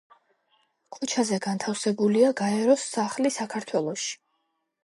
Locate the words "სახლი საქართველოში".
2.97-4.13